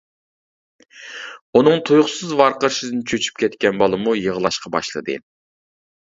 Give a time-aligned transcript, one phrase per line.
[1.53, 5.21] ئۇنىڭ تۇيۇقسىز ۋارقىرىشىدىن چۆچۈپ كەتكەن بالمۇ يىغلاشقا باشلىدى.